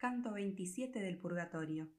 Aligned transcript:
Canto 0.00 0.32
27 0.32 0.98
del 0.98 1.18
Purgatorio. 1.18 1.90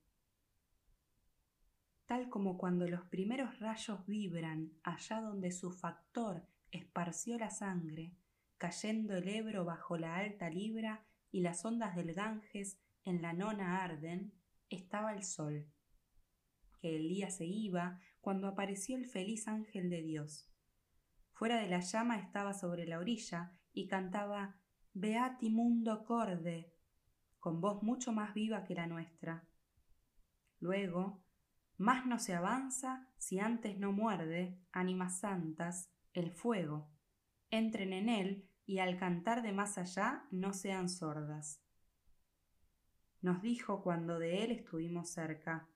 Tal 2.08 2.30
como 2.30 2.58
cuando 2.58 2.88
los 2.88 3.06
primeros 3.06 3.60
rayos 3.60 4.08
vibran 4.08 4.72
allá 4.82 5.22
donde 5.22 5.52
su 5.52 5.72
factor 5.72 6.48
esparció 6.72 7.38
la 7.38 7.52
sangre, 7.52 8.16
cayendo 8.58 9.16
el 9.18 9.28
Ebro 9.28 9.66
bajo 9.66 9.98
la 9.98 10.16
alta 10.16 10.50
libra 10.50 11.06
y 11.32 11.42
las 11.42 11.64
ondas 11.64 11.96
del 11.96 12.16
Ganges 12.16 12.80
en 13.06 13.22
la 13.22 13.34
nona 13.34 13.84
arden, 13.84 14.34
estaba 14.72 15.14
el 15.14 15.24
sol. 15.24 15.68
Que 16.80 16.96
el 16.96 17.08
día 17.08 17.30
se 17.30 17.46
iba 17.46 18.00
cuando 18.20 18.48
apareció 18.48 18.98
el 18.98 19.06
feliz 19.06 19.48
ángel 19.48 19.92
de 19.92 20.02
Dios. 20.02 20.50
Fuera 21.34 21.62
de 21.62 21.70
la 21.70 21.82
llama 21.82 22.18
estaba 22.18 22.56
sobre 22.56 22.88
la 22.88 22.98
orilla 22.98 23.52
y 23.74 23.86
cantaba 23.86 24.56
Beati 24.96 25.52
mundo 25.52 26.04
corde, 26.04 26.74
con 27.42 27.60
voz 27.60 27.82
mucho 27.84 28.14
más 28.14 28.34
viva 28.34 28.64
que 28.64 28.76
la 28.76 28.88
nuestra. 28.88 29.44
Luego, 30.60 31.22
más 31.78 32.06
no 32.06 32.20
se 32.20 32.36
avanza 32.36 33.10
si 33.18 33.40
antes 33.40 33.80
no 33.80 33.92
muerde, 33.92 34.60
ánimas 34.72 35.20
santas, 35.20 35.92
el 36.14 36.32
fuego. 36.32 36.88
Entren 37.50 37.94
en 37.94 38.10
él 38.10 38.48
y 38.68 38.78
al 38.78 38.98
cantar 38.98 39.42
de 39.42 39.54
más 39.54 39.80
allá 39.80 40.28
no 40.30 40.54
sean 40.54 40.88
sordas. 40.88 41.64
Nos 43.22 43.42
dijo 43.42 43.82
cuando 43.82 44.20
de 44.20 44.44
él 44.44 44.52
estuvimos 44.52 45.10
cerca, 45.10 45.68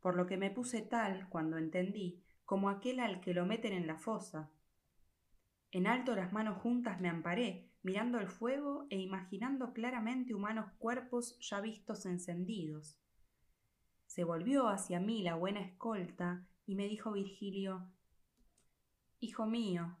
por 0.00 0.16
lo 0.16 0.26
que 0.26 0.36
me 0.36 0.50
puse 0.50 0.82
tal 0.82 1.28
cuando 1.28 1.56
entendí, 1.56 2.24
como 2.44 2.68
aquel 2.68 2.98
al 2.98 3.20
que 3.20 3.32
lo 3.32 3.46
meten 3.46 3.72
en 3.72 3.86
la 3.86 3.96
fosa. 3.96 4.50
En 5.72 5.86
alto 5.86 6.14
las 6.14 6.32
manos 6.32 6.58
juntas 6.58 7.00
me 7.00 7.08
amparé, 7.08 7.70
mirando 7.82 8.18
el 8.18 8.28
fuego 8.28 8.86
e 8.90 8.98
imaginando 8.98 9.72
claramente 9.72 10.34
humanos 10.34 10.72
cuerpos 10.78 11.38
ya 11.40 11.60
vistos 11.60 12.06
encendidos. 12.06 12.98
Se 14.06 14.24
volvió 14.24 14.68
hacia 14.68 15.00
mí 15.00 15.22
la 15.22 15.34
buena 15.34 15.60
escolta 15.60 16.46
y 16.66 16.74
me 16.74 16.88
dijo 16.88 17.12
Virgilio 17.12 17.90
Hijo 19.20 19.46
mío, 19.46 19.96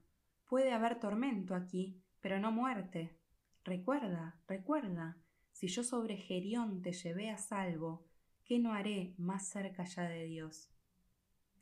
puede 0.46 0.72
haber 0.72 1.00
tormento 1.00 1.54
aquí, 1.54 2.02
pero 2.20 2.38
no 2.38 2.52
muerte. 2.52 3.16
Recuerda, 3.64 4.40
recuerda, 4.46 5.16
si 5.52 5.68
yo 5.68 5.82
sobre 5.82 6.16
Gerión 6.16 6.82
te 6.82 6.92
llevé 6.92 7.30
a 7.30 7.38
salvo, 7.38 8.06
¿qué 8.44 8.58
no 8.58 8.72
haré 8.72 9.14
más 9.16 9.48
cerca 9.48 9.84
ya 9.84 10.02
de 10.02 10.24
Dios? 10.24 10.75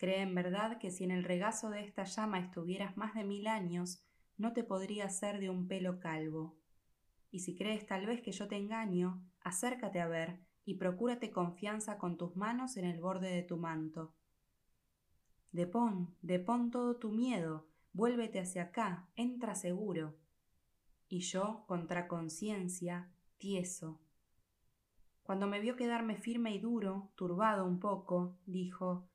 Cree 0.05 0.21
en 0.21 0.35
verdad 0.35 0.77
que 0.77 0.91
si 0.91 1.05
en 1.05 1.11
el 1.13 1.25
regazo 1.25 1.71
de 1.71 1.81
esta 1.81 2.05
llama 2.05 2.39
estuvieras 2.39 2.95
más 2.99 3.15
de 3.15 3.25
mil 3.25 3.47
años, 3.47 4.05
no 4.37 4.53
te 4.53 4.63
podría 4.63 5.09
ser 5.09 5.41
de 5.41 5.49
un 5.49 5.67
pelo 5.67 5.99
calvo. 5.99 6.59
Y 7.31 7.39
si 7.39 7.57
crees 7.57 7.87
tal 7.87 8.05
vez 8.05 8.21
que 8.21 8.31
yo 8.31 8.47
te 8.47 8.59
engaño, 8.59 9.25
acércate 9.41 10.03
a 10.03 10.07
ver 10.07 10.41
y 10.67 10.75
procúrate 10.75 11.31
confianza 11.31 11.97
con 11.97 12.19
tus 12.19 12.37
manos 12.37 12.77
en 12.77 12.85
el 12.85 13.01
borde 13.01 13.31
de 13.31 13.45
tu 13.45 13.57
manto. 13.57 14.13
Depón, 15.53 16.15
depón 16.21 16.71
todo 16.71 16.97
tu 16.97 17.11
miedo, 17.11 17.67
vuélvete 17.95 18.41
hacia 18.41 18.65
acá, 18.65 19.09
entra 19.17 19.55
seguro. 19.55 20.19
Y 21.09 21.21
yo, 21.21 21.65
contra 21.67 22.09
conciencia, 22.09 23.11
tieso. 23.39 24.03
Cuando 25.23 25.47
me 25.47 25.61
vio 25.61 25.77
quedarme 25.77 26.17
firme 26.17 26.55
y 26.55 26.59
duro, 26.59 27.11
turbado 27.15 27.65
un 27.65 27.81
poco, 27.81 28.37
dijo 28.45 29.09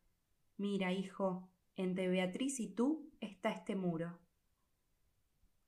Mira, 0.60 0.92
hijo, 0.92 1.48
entre 1.78 2.10
Beatriz 2.10 2.60
y 2.60 2.68
tú 2.68 3.10
está 3.22 3.50
este 3.50 3.78
muro. 3.78 4.20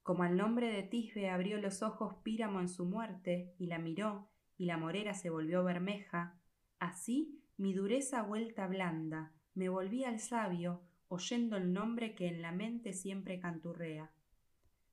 Como 0.03 0.23
al 0.23 0.36
nombre 0.36 0.67
de 0.67 0.83
Tisbe 0.83 1.30
abrió 1.30 1.61
los 1.61 1.81
ojos 1.81 2.16
Píramo 2.23 2.59
en 2.59 2.67
su 2.67 2.83
muerte, 2.83 3.56
y 3.58 3.67
la 3.67 3.80
miró, 3.80 4.28
y 4.58 4.66
la 4.66 4.75
morera 4.75 5.14
se 5.14 5.30
volvió 5.30 5.64
bermeja, 5.64 6.38
así 6.78 7.42
mi 7.56 7.73
dureza 7.73 8.23
vuelta 8.23 8.67
blanda, 8.67 9.31
me 9.53 9.70
volví 9.70 10.03
al 10.03 10.20
sabio, 10.20 10.81
oyendo 11.08 11.55
el 11.55 11.72
nombre 11.72 12.14
que 12.14 12.27
en 12.27 12.42
la 12.42 12.52
mente 12.52 12.92
siempre 12.92 13.39
canturrea. 13.39 14.11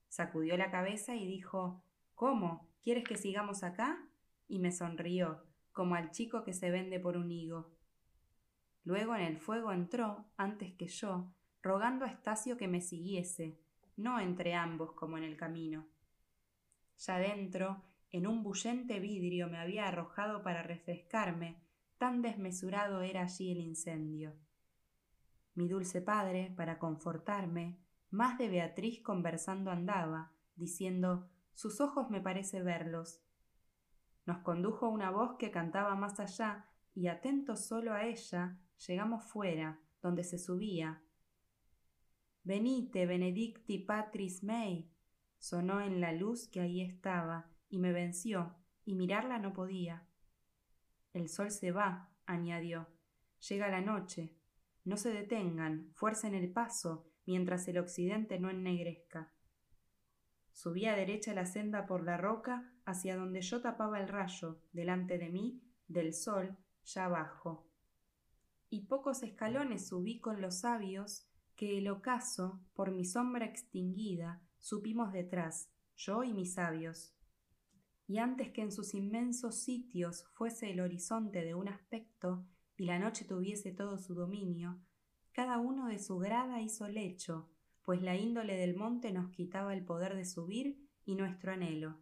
Sacudió 0.06 0.56
la 0.56 0.70
cabeza 0.70 1.16
y 1.16 1.26
dijo 1.26 1.82
¿Cómo? 2.14 2.68
¿Quieres 2.84 3.02
que 3.02 3.16
sigamos 3.16 3.64
acá? 3.64 4.08
y 4.46 4.60
me 4.60 4.70
sonrió, 4.70 5.42
como 5.72 5.96
al 5.96 6.12
chico 6.12 6.44
que 6.44 6.52
se 6.52 6.70
vende 6.70 7.00
por 7.00 7.16
un 7.16 7.32
higo. 7.32 7.77
Luego 8.88 9.14
en 9.14 9.20
el 9.20 9.36
fuego 9.36 9.70
entró, 9.70 10.24
antes 10.38 10.72
que 10.72 10.88
yo, 10.88 11.30
rogando 11.62 12.06
a 12.06 12.08
Estacio 12.08 12.56
que 12.56 12.68
me 12.68 12.80
siguiese, 12.80 13.60
no 13.98 14.18
entre 14.18 14.54
ambos 14.54 14.92
como 14.92 15.18
en 15.18 15.24
el 15.24 15.36
camino. 15.36 15.86
Ya 16.96 17.18
dentro, 17.18 17.82
en 18.10 18.26
un 18.26 18.42
bullente 18.42 18.98
vidrio 18.98 19.46
me 19.46 19.58
había 19.58 19.86
arrojado 19.86 20.42
para 20.42 20.62
refrescarme, 20.62 21.60
tan 21.98 22.22
desmesurado 22.22 23.02
era 23.02 23.24
allí 23.24 23.52
el 23.52 23.60
incendio. 23.60 24.32
Mi 25.54 25.68
dulce 25.68 26.00
padre, 26.00 26.54
para 26.56 26.78
confortarme, 26.78 27.76
más 28.08 28.38
de 28.38 28.48
Beatriz 28.48 29.02
conversando 29.02 29.70
andaba, 29.70 30.32
diciendo 30.56 31.28
sus 31.52 31.82
ojos 31.82 32.08
me 32.08 32.22
parece 32.22 32.62
verlos. 32.62 33.20
Nos 34.24 34.38
condujo 34.38 34.88
una 34.88 35.10
voz 35.10 35.36
que 35.36 35.50
cantaba 35.50 35.94
más 35.94 36.18
allá, 36.20 36.64
y 36.94 37.08
atentos 37.08 37.66
solo 37.66 37.92
a 37.92 38.06
ella, 38.06 38.56
llegamos 38.86 39.24
fuera, 39.24 39.80
donde 40.00 40.24
se 40.24 40.38
subía, 40.38 41.02
Venite, 42.48 43.04
benedicti 43.04 43.78
patris 43.78 44.42
mei. 44.42 44.90
Sonó 45.38 45.82
en 45.82 46.00
la 46.00 46.12
luz 46.12 46.48
que 46.48 46.60
ahí 46.60 46.80
estaba, 46.80 47.50
y 47.68 47.78
me 47.78 47.92
venció, 47.92 48.56
y 48.86 48.94
mirarla 48.94 49.38
no 49.38 49.52
podía. 49.52 50.06
El 51.12 51.28
sol 51.28 51.50
se 51.50 51.72
va, 51.72 52.08
añadió. 52.24 52.88
Llega 53.46 53.68
la 53.68 53.82
noche. 53.82 54.34
No 54.84 54.96
se 54.96 55.12
detengan, 55.12 55.90
fuercen 55.92 56.34
el 56.34 56.50
paso, 56.50 57.06
mientras 57.26 57.68
el 57.68 57.76
occidente 57.76 58.40
no 58.40 58.48
ennegrezca. 58.48 59.30
Subí 60.50 60.86
a 60.86 60.96
derecha 60.96 61.34
la 61.34 61.44
senda 61.44 61.86
por 61.86 62.02
la 62.02 62.16
roca 62.16 62.72
hacia 62.86 63.14
donde 63.14 63.42
yo 63.42 63.60
tapaba 63.60 64.00
el 64.00 64.08
rayo, 64.08 64.62
delante 64.72 65.18
de 65.18 65.28
mí, 65.28 65.62
del 65.86 66.14
sol, 66.14 66.56
ya 66.82 67.04
abajo. 67.04 67.67
Y 68.70 68.86
pocos 68.86 69.22
escalones 69.22 69.88
subí 69.88 70.20
con 70.20 70.40
los 70.40 70.60
sabios 70.60 71.26
que 71.56 71.78
el 71.78 71.88
ocaso, 71.88 72.60
por 72.74 72.92
mi 72.92 73.04
sombra 73.04 73.46
extinguida, 73.46 74.42
supimos 74.58 75.12
detrás, 75.12 75.70
yo 75.96 76.22
y 76.22 76.32
mis 76.32 76.54
sabios. 76.54 77.14
Y 78.06 78.18
antes 78.18 78.50
que 78.50 78.62
en 78.62 78.72
sus 78.72 78.94
inmensos 78.94 79.62
sitios 79.62 80.24
fuese 80.34 80.70
el 80.70 80.80
horizonte 80.80 81.44
de 81.44 81.54
un 81.54 81.68
aspecto 81.68 82.46
y 82.76 82.84
la 82.84 82.98
noche 82.98 83.24
tuviese 83.24 83.72
todo 83.72 83.98
su 83.98 84.14
dominio, 84.14 84.80
cada 85.32 85.58
uno 85.58 85.86
de 85.86 85.98
su 85.98 86.18
grada 86.18 86.60
hizo 86.60 86.88
lecho, 86.88 87.50
pues 87.82 88.02
la 88.02 88.16
índole 88.16 88.56
del 88.56 88.76
monte 88.76 89.12
nos 89.12 89.30
quitaba 89.30 89.72
el 89.72 89.84
poder 89.84 90.14
de 90.14 90.24
subir 90.24 90.88
y 91.04 91.14
nuestro 91.14 91.52
anhelo. 91.52 91.98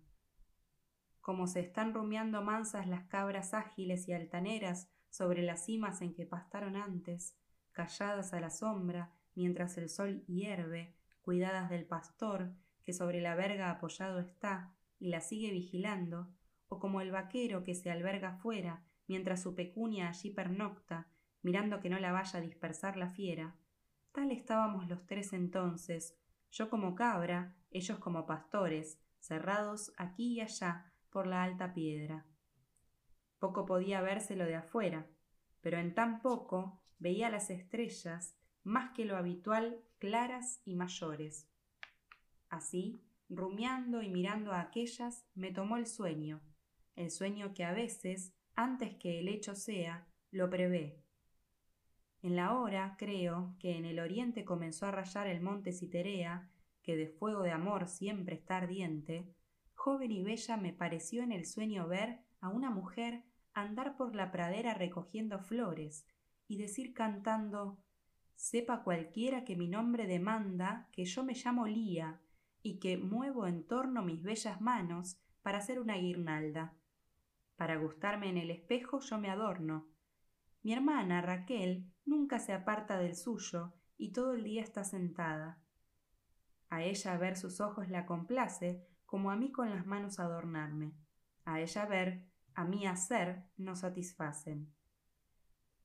Como 1.20 1.46
se 1.46 1.60
están 1.60 1.94
rumiando 1.94 2.42
mansas 2.42 2.86
las 2.86 3.04
cabras 3.08 3.54
ágiles 3.54 4.08
y 4.08 4.12
altaneras 4.12 4.90
sobre 5.16 5.42
las 5.42 5.64
cimas 5.64 6.02
en 6.02 6.12
que 6.12 6.26
pastaron 6.26 6.76
antes, 6.76 7.38
calladas 7.72 8.34
a 8.34 8.40
la 8.40 8.50
sombra, 8.50 9.14
mientras 9.34 9.78
el 9.78 9.88
sol 9.88 10.22
hierve, 10.26 10.94
cuidadas 11.22 11.70
del 11.70 11.86
pastor, 11.86 12.52
que 12.84 12.92
sobre 12.92 13.22
la 13.22 13.34
verga 13.34 13.70
apoyado 13.70 14.20
está 14.20 14.74
y 14.98 15.08
la 15.08 15.22
sigue 15.22 15.52
vigilando, 15.52 16.28
o 16.68 16.78
como 16.78 17.00
el 17.00 17.12
vaquero 17.12 17.64
que 17.64 17.74
se 17.74 17.90
alberga 17.90 18.34
fuera, 18.34 18.84
mientras 19.06 19.40
su 19.40 19.54
pecunia 19.54 20.10
allí 20.10 20.30
pernocta, 20.30 21.08
mirando 21.40 21.80
que 21.80 21.88
no 21.88 21.98
la 21.98 22.12
vaya 22.12 22.38
a 22.38 22.42
dispersar 22.42 22.98
la 22.98 23.08
fiera. 23.08 23.56
Tal 24.12 24.30
estábamos 24.30 24.86
los 24.86 25.06
tres 25.06 25.32
entonces, 25.32 26.14
yo 26.50 26.68
como 26.68 26.94
cabra, 26.94 27.56
ellos 27.70 27.98
como 28.00 28.26
pastores, 28.26 29.00
cerrados 29.18 29.94
aquí 29.96 30.34
y 30.34 30.40
allá 30.42 30.92
por 31.08 31.26
la 31.26 31.42
alta 31.42 31.72
piedra. 31.72 32.26
Poco 33.38 33.66
podía 33.66 34.00
vérselo 34.00 34.44
de 34.44 34.56
afuera, 34.56 35.06
pero 35.60 35.78
en 35.78 35.94
tan 35.94 36.20
poco 36.20 36.80
veía 36.98 37.30
las 37.30 37.50
estrellas 37.50 38.36
más 38.62 38.92
que 38.92 39.04
lo 39.04 39.16
habitual 39.16 39.80
claras 39.98 40.60
y 40.64 40.74
mayores. 40.74 41.48
Así, 42.48 43.02
rumiando 43.28 44.02
y 44.02 44.08
mirando 44.08 44.52
a 44.52 44.60
aquellas, 44.60 45.26
me 45.34 45.52
tomó 45.52 45.76
el 45.76 45.86
sueño, 45.86 46.40
el 46.94 47.10
sueño 47.10 47.54
que 47.54 47.64
a 47.64 47.72
veces, 47.72 48.34
antes 48.54 48.94
que 48.96 49.20
el 49.20 49.28
hecho 49.28 49.54
sea, 49.54 50.06
lo 50.30 50.48
prevé. 50.50 51.02
En 52.22 52.34
la 52.36 52.54
hora, 52.58 52.96
creo, 52.98 53.54
que 53.60 53.76
en 53.76 53.84
el 53.84 54.00
oriente 54.00 54.44
comenzó 54.44 54.86
a 54.86 54.90
rayar 54.90 55.26
el 55.26 55.40
monte 55.40 55.72
Citerea, 55.72 56.50
que 56.82 56.96
de 56.96 57.08
fuego 57.08 57.42
de 57.42 57.52
amor 57.52 57.88
siempre 57.88 58.36
está 58.36 58.56
ardiente, 58.56 59.32
joven 59.74 60.10
y 60.10 60.22
bella 60.22 60.56
me 60.56 60.72
pareció 60.72 61.22
en 61.22 61.32
el 61.32 61.46
sueño 61.46 61.86
ver 61.86 62.25
a 62.40 62.48
una 62.48 62.70
mujer 62.70 63.24
andar 63.52 63.96
por 63.96 64.14
la 64.14 64.30
pradera 64.30 64.74
recogiendo 64.74 65.38
flores 65.38 66.06
y 66.46 66.58
decir 66.58 66.92
cantando 66.92 67.78
sepa 68.34 68.82
cualquiera 68.82 69.44
que 69.44 69.56
mi 69.56 69.66
nombre 69.66 70.06
demanda 70.06 70.88
que 70.92 71.04
yo 71.04 71.24
me 71.24 71.34
llamo 71.34 71.66
Lía 71.66 72.20
y 72.62 72.78
que 72.78 72.98
muevo 72.98 73.46
en 73.46 73.66
torno 73.66 74.02
mis 74.02 74.22
bellas 74.22 74.60
manos 74.60 75.18
para 75.42 75.58
hacer 75.58 75.80
una 75.80 75.96
guirnalda. 75.96 76.74
Para 77.56 77.76
gustarme 77.76 78.28
en 78.28 78.36
el 78.36 78.50
espejo 78.50 79.00
yo 79.00 79.18
me 79.18 79.30
adorno. 79.30 79.88
Mi 80.62 80.72
hermana, 80.72 81.22
Raquel, 81.22 81.86
nunca 82.04 82.38
se 82.38 82.52
aparta 82.52 82.98
del 82.98 83.16
suyo 83.16 83.72
y 83.96 84.12
todo 84.12 84.34
el 84.34 84.44
día 84.44 84.62
está 84.62 84.84
sentada. 84.84 85.58
A 86.68 86.82
ella 86.82 87.16
ver 87.16 87.36
sus 87.36 87.60
ojos 87.60 87.88
la 87.88 88.04
complace, 88.04 88.84
como 89.06 89.30
a 89.30 89.36
mí 89.36 89.52
con 89.52 89.70
las 89.70 89.86
manos 89.86 90.18
adornarme. 90.18 90.92
A 91.46 91.60
ella 91.60 91.86
ver, 91.86 92.26
a 92.54 92.64
mí 92.64 92.86
hacer, 92.86 93.44
no 93.56 93.76
satisfacen. 93.76 94.74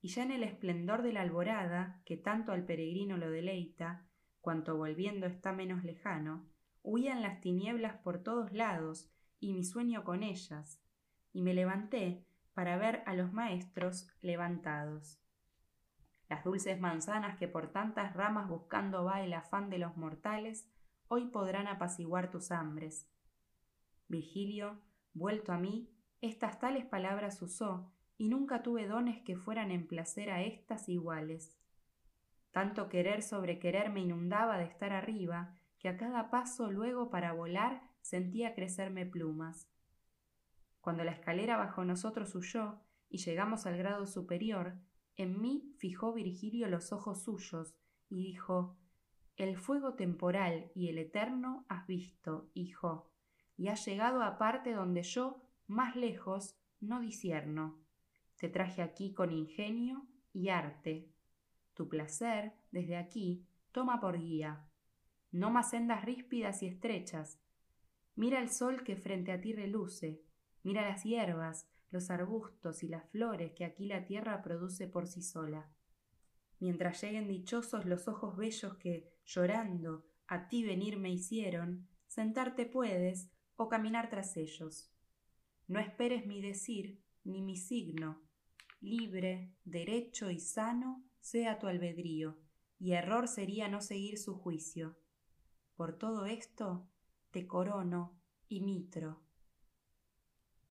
Y 0.00 0.08
ya 0.08 0.24
en 0.24 0.32
el 0.32 0.42
esplendor 0.42 1.02
de 1.02 1.12
la 1.12 1.22
alborada, 1.22 2.02
que 2.04 2.16
tanto 2.16 2.50
al 2.50 2.64
peregrino 2.64 3.16
lo 3.16 3.30
deleita, 3.30 4.04
cuanto 4.40 4.76
volviendo 4.76 5.24
está 5.26 5.52
menos 5.52 5.84
lejano, 5.84 6.48
huían 6.82 7.22
las 7.22 7.40
tinieblas 7.40 7.96
por 7.98 8.24
todos 8.24 8.52
lados, 8.52 9.08
y 9.38 9.52
mi 9.52 9.64
sueño 9.64 10.02
con 10.02 10.24
ellas, 10.24 10.82
y 11.32 11.42
me 11.42 11.54
levanté 11.54 12.26
para 12.54 12.76
ver 12.76 13.04
a 13.06 13.14
los 13.14 13.32
maestros 13.32 14.08
levantados. 14.20 15.20
Las 16.28 16.42
dulces 16.42 16.80
manzanas 16.80 17.38
que 17.38 17.46
por 17.46 17.70
tantas 17.70 18.14
ramas 18.14 18.48
buscando 18.48 19.04
va 19.04 19.22
el 19.22 19.32
afán 19.32 19.70
de 19.70 19.78
los 19.78 19.96
mortales, 19.96 20.68
hoy 21.06 21.26
podrán 21.26 21.68
apaciguar 21.68 22.30
tus 22.30 22.50
hambres. 22.50 23.08
Virgilio, 24.08 24.82
vuelto 25.14 25.52
a 25.52 25.58
mí, 25.58 25.90
estas 26.20 26.58
tales 26.58 26.84
palabras 26.84 27.42
usó, 27.42 27.92
y 28.16 28.28
nunca 28.28 28.62
tuve 28.62 28.86
dones 28.86 29.20
que 29.22 29.36
fueran 29.36 29.70
en 29.70 29.86
placer 29.86 30.30
a 30.30 30.42
estas 30.42 30.88
iguales. 30.88 31.56
Tanto 32.52 32.88
querer 32.88 33.22
sobre 33.22 33.58
querer 33.58 33.90
me 33.90 34.00
inundaba 34.00 34.58
de 34.58 34.64
estar 34.64 34.92
arriba, 34.92 35.56
que 35.78 35.88
a 35.88 35.96
cada 35.96 36.30
paso 36.30 36.70
luego 36.70 37.10
para 37.10 37.32
volar 37.32 37.82
sentía 38.02 38.54
crecerme 38.54 39.06
plumas. 39.06 39.68
Cuando 40.80 41.04
la 41.04 41.12
escalera 41.12 41.56
bajo 41.56 41.84
nosotros 41.84 42.34
huyó 42.34 42.80
y 43.08 43.18
llegamos 43.18 43.66
al 43.66 43.76
grado 43.76 44.06
superior, 44.06 44.76
en 45.16 45.40
mí 45.40 45.74
fijó 45.78 46.12
Virgilio 46.12 46.68
los 46.68 46.92
ojos 46.92 47.22
suyos 47.22 47.74
y 48.08 48.22
dijo 48.22 48.76
El 49.36 49.56
fuego 49.56 49.94
temporal 49.94 50.70
y 50.74 50.88
el 50.88 50.98
eterno 50.98 51.64
has 51.68 51.86
visto, 51.86 52.50
hijo, 52.54 53.11
y 53.62 53.68
has 53.68 53.86
llegado 53.86 54.24
a 54.24 54.38
parte 54.38 54.72
donde 54.72 55.04
yo, 55.04 55.40
más 55.68 55.94
lejos, 55.94 56.58
no 56.80 56.98
disierno. 56.98 57.80
Te 58.36 58.48
traje 58.48 58.82
aquí 58.82 59.14
con 59.14 59.30
ingenio 59.30 60.04
y 60.32 60.48
arte. 60.48 61.12
Tu 61.72 61.88
placer, 61.88 62.54
desde 62.72 62.96
aquí, 62.96 63.46
toma 63.70 64.00
por 64.00 64.18
guía. 64.18 64.66
No 65.30 65.52
más 65.52 65.70
sendas 65.70 66.04
ríspidas 66.04 66.60
y 66.64 66.66
estrechas. 66.66 67.38
Mira 68.16 68.40
el 68.40 68.50
sol 68.50 68.82
que 68.82 68.96
frente 68.96 69.30
a 69.30 69.40
ti 69.40 69.52
reluce. 69.52 70.24
Mira 70.64 70.82
las 70.82 71.04
hierbas, 71.04 71.70
los 71.92 72.10
arbustos 72.10 72.82
y 72.82 72.88
las 72.88 73.08
flores 73.10 73.52
que 73.52 73.64
aquí 73.64 73.86
la 73.86 74.04
tierra 74.06 74.42
produce 74.42 74.88
por 74.88 75.06
sí 75.06 75.22
sola. 75.22 75.70
Mientras 76.58 77.00
lleguen 77.00 77.28
dichosos 77.28 77.86
los 77.86 78.08
ojos 78.08 78.36
bellos 78.36 78.74
que, 78.78 79.14
llorando, 79.24 80.04
a 80.26 80.48
ti 80.48 80.64
venir 80.64 80.98
me 80.98 81.10
hicieron, 81.10 81.86
sentarte 82.08 82.66
puedes 82.66 83.31
o 83.56 83.68
caminar 83.68 84.10
tras 84.10 84.36
ellos. 84.36 84.90
No 85.68 85.78
esperes 85.78 86.26
mi 86.26 86.40
decir 86.40 87.00
ni 87.24 87.42
mi 87.42 87.56
signo. 87.56 88.20
Libre, 88.80 89.54
derecho 89.64 90.30
y 90.30 90.40
sano 90.40 91.04
sea 91.20 91.58
tu 91.58 91.68
albedrío, 91.68 92.38
y 92.78 92.92
error 92.92 93.28
sería 93.28 93.68
no 93.68 93.80
seguir 93.80 94.18
su 94.18 94.34
juicio. 94.34 94.96
Por 95.76 95.96
todo 95.96 96.26
esto 96.26 96.88
te 97.30 97.46
corono 97.46 98.18
y 98.48 98.60
mitro 98.60 99.21